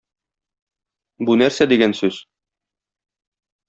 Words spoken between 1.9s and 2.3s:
сүз?